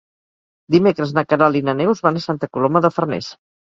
[0.77, 3.35] Dimecres na Queralt i na Neus van a Santa Coloma de Farners.